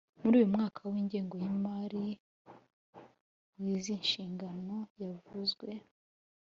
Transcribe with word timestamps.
Muri 0.21 0.35
uyu 0.39 0.51
mwaka 0.53 0.79
w 0.91 0.93
ingengo 1.01 1.33
y 1.43 1.45
imari 1.53 2.05
w 3.61 3.63
izi 3.73 3.93
nshingano 4.03 4.75
zavuzwe 4.97 5.67